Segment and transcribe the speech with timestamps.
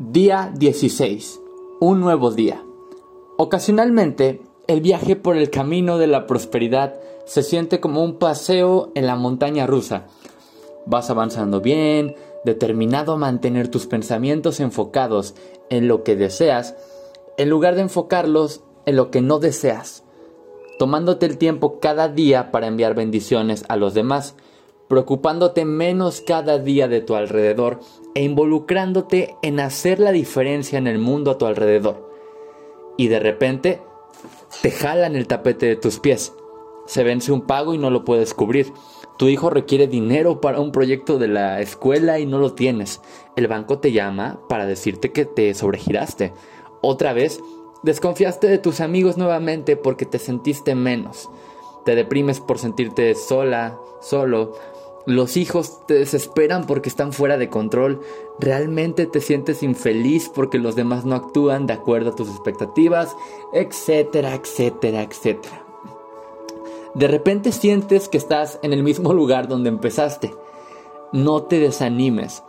[0.00, 1.40] Día 16.
[1.80, 2.64] Un nuevo día.
[3.36, 6.94] Ocasionalmente, el viaje por el camino de la prosperidad
[7.26, 10.06] se siente como un paseo en la montaña rusa.
[10.86, 12.14] Vas avanzando bien,
[12.44, 15.34] determinado a mantener tus pensamientos enfocados
[15.68, 16.76] en lo que deseas,
[17.36, 20.04] en lugar de enfocarlos en lo que no deseas,
[20.78, 24.36] tomándote el tiempo cada día para enviar bendiciones a los demás,
[24.88, 27.80] preocupándote menos cada día de tu alrededor
[28.14, 32.10] e involucrándote en hacer la diferencia en el mundo a tu alrededor.
[32.96, 33.82] Y de repente
[34.62, 36.32] te jalan el tapete de tus pies.
[36.86, 38.72] Se vence un pago y no lo puedes cubrir.
[39.18, 43.02] Tu hijo requiere dinero para un proyecto de la escuela y no lo tienes.
[43.36, 46.32] El banco te llama para decirte que te sobregiraste.
[46.80, 47.40] Otra vez,
[47.82, 51.28] desconfiaste de tus amigos nuevamente porque te sentiste menos.
[51.84, 54.54] Te deprimes por sentirte sola, solo
[55.08, 58.02] los hijos te desesperan porque están fuera de control.
[58.38, 63.16] Realmente te sientes infeliz porque los demás no actúan de acuerdo a tus expectativas,
[63.54, 65.64] etcétera, etcétera, etcétera.
[66.94, 70.34] De repente sientes que estás en el mismo lugar donde empezaste.
[71.10, 72.42] No te desanimes.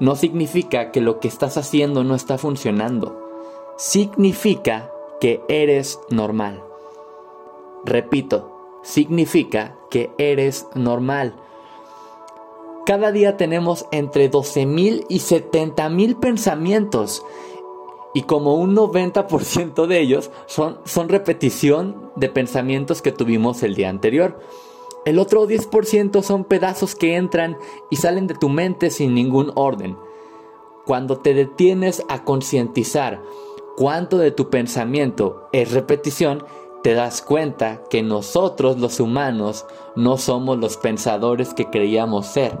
[0.00, 3.20] No significa que lo que estás haciendo no está funcionando.
[3.76, 6.64] Significa que eres normal.
[7.84, 11.34] Repito, significa que eres normal.
[12.88, 17.22] Cada día tenemos entre 12.000 y 70.000 pensamientos
[18.14, 23.90] y como un 90% de ellos son, son repetición de pensamientos que tuvimos el día
[23.90, 24.40] anterior.
[25.04, 27.58] El otro 10% son pedazos que entran
[27.90, 29.98] y salen de tu mente sin ningún orden.
[30.86, 33.22] Cuando te detienes a concientizar
[33.76, 36.42] cuánto de tu pensamiento es repetición,
[36.82, 42.58] te das cuenta que nosotros los humanos no somos los pensadores que creíamos ser.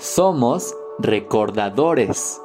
[0.00, 2.40] Somos recordadores.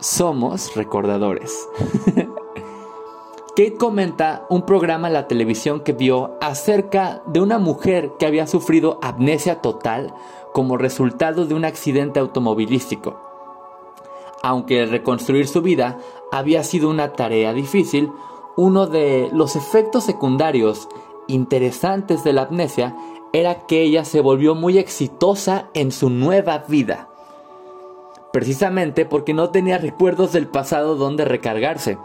[0.00, 1.68] Somos recordadores.
[3.48, 8.46] Kate comenta un programa en la televisión que vio acerca de una mujer que había
[8.46, 10.14] sufrido amnesia total
[10.54, 13.20] como resultado de un accidente automovilístico.
[14.42, 15.98] Aunque reconstruir su vida
[16.32, 18.10] había sido una tarea difícil,
[18.56, 20.88] uno de los efectos secundarios
[21.26, 22.96] interesantes de la amnesia
[23.34, 27.08] era que ella se volvió muy exitosa en su nueva vida.
[28.32, 31.98] Precisamente porque no tenía recuerdos del pasado donde recargarse.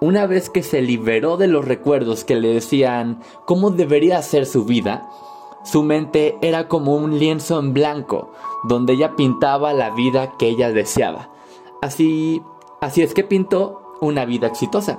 [0.00, 4.64] Una vez que se liberó de los recuerdos que le decían cómo debería ser su
[4.64, 5.10] vida,
[5.64, 8.32] su mente era como un lienzo en blanco,
[8.64, 11.28] donde ella pintaba la vida que ella deseaba.
[11.82, 12.42] Así,
[12.80, 14.98] así es que pintó una vida exitosa.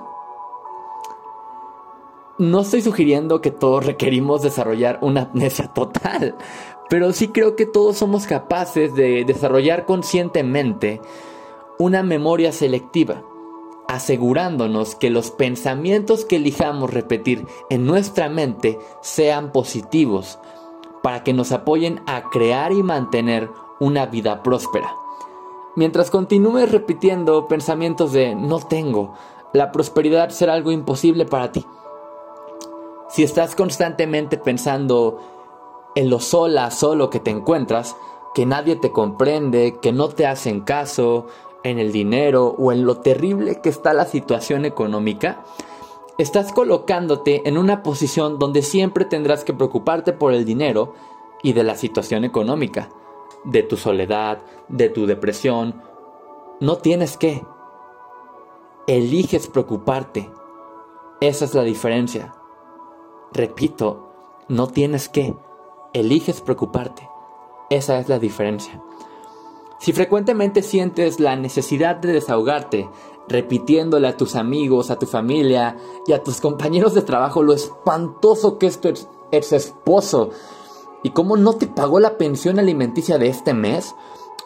[2.39, 6.38] No estoy sugiriendo que todos requerimos desarrollar una amnesia total,
[6.89, 11.01] pero sí creo que todos somos capaces de desarrollar conscientemente
[11.79, 13.23] una memoria selectiva,
[13.89, 20.39] asegurándonos que los pensamientos que elijamos repetir en nuestra mente sean positivos,
[21.03, 23.50] para que nos apoyen a crear y mantener
[23.81, 24.95] una vida próspera.
[25.75, 29.13] Mientras continúes repitiendo pensamientos de no tengo,
[29.51, 31.66] la prosperidad será algo imposible para ti.
[33.09, 35.20] Si estás constantemente pensando
[35.96, 37.96] en lo sola, solo que te encuentras,
[38.34, 41.28] que nadie te comprende, que no te hacen caso,
[41.64, 45.44] en el dinero o en lo terrible que está la situación económica,
[46.18, 50.94] estás colocándote en una posición donde siempre tendrás que preocuparte por el dinero
[51.42, 52.90] y de la situación económica,
[53.44, 55.81] de tu soledad, de tu depresión.
[56.59, 57.46] No tienes que.
[58.88, 60.30] Eliges preocuparte.
[61.22, 62.34] Esa es la diferencia.
[63.34, 64.09] Repito,
[64.47, 65.35] no tienes que,
[65.94, 67.07] eliges preocuparte.
[67.69, 68.81] Esa es la diferencia.
[69.79, 72.89] Si frecuentemente sientes la necesidad de desahogarte,
[73.28, 78.57] repitiéndole a tus amigos, a tu familia y a tus compañeros de trabajo lo espantoso
[78.57, 78.89] que es tu
[79.31, 80.31] ex esposo
[81.03, 83.95] y cómo no te pagó la pensión alimenticia de este mes,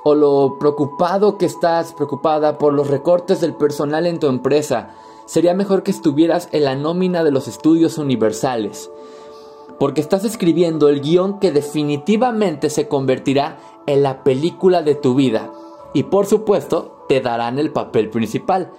[0.03, 4.95] o lo preocupado que estás, preocupada por los recortes del personal en tu empresa,
[5.25, 8.91] sería mejor que estuvieras en la nómina de los estudios universales,
[9.79, 15.51] porque estás escribiendo el guion que definitivamente se convertirá en la película de tu vida
[15.93, 18.71] y por supuesto te darán el papel principal.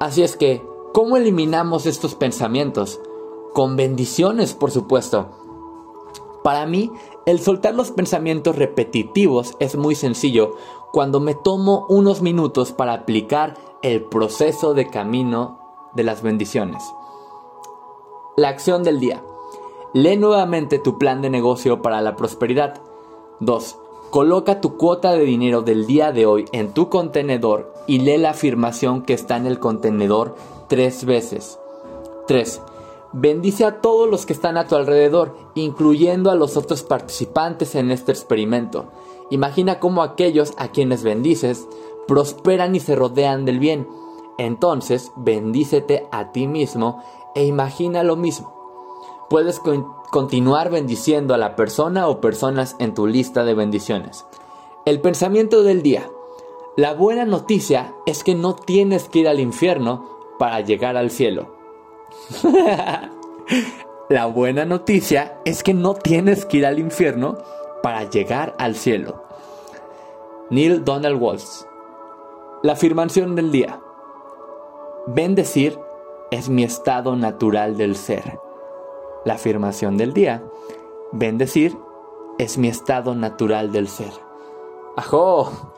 [0.00, 3.00] Así es que, ¿cómo eliminamos estos pensamientos?
[3.52, 5.30] Con bendiciones, por supuesto.
[6.42, 6.90] Para mí,
[7.28, 10.56] el soltar los pensamientos repetitivos es muy sencillo
[10.92, 13.52] cuando me tomo unos minutos para aplicar
[13.82, 15.58] el proceso de camino
[15.94, 16.82] de las bendiciones.
[18.38, 19.22] La acción del día.
[19.92, 22.80] Lee nuevamente tu plan de negocio para la prosperidad.
[23.40, 23.76] 2.
[24.08, 28.30] Coloca tu cuota de dinero del día de hoy en tu contenedor y lee la
[28.30, 30.34] afirmación que está en el contenedor
[30.66, 31.60] tres veces.
[32.26, 32.62] 3.
[33.12, 37.90] Bendice a todos los que están a tu alrededor, incluyendo a los otros participantes en
[37.90, 38.86] este experimento.
[39.30, 41.66] Imagina cómo aquellos a quienes bendices
[42.06, 43.88] prosperan y se rodean del bien.
[44.36, 47.02] Entonces, bendícete a ti mismo
[47.34, 48.54] e imagina lo mismo.
[49.30, 49.60] Puedes
[50.10, 54.26] continuar bendiciendo a la persona o personas en tu lista de bendiciones.
[54.84, 56.10] El pensamiento del día.
[56.76, 60.08] La buena noticia es que no tienes que ir al infierno
[60.38, 61.57] para llegar al cielo.
[64.08, 67.38] La buena noticia es que no tienes que ir al infierno
[67.82, 69.22] para llegar al cielo.
[70.50, 71.64] Neil Donald Walsh.
[72.62, 73.80] La afirmación del día.
[75.06, 75.78] Bendecir
[76.30, 78.38] es mi estado natural del ser.
[79.24, 80.42] La afirmación del día.
[81.12, 81.76] Bendecir
[82.38, 84.12] es mi estado natural del ser.
[84.96, 85.77] ¡Ajo!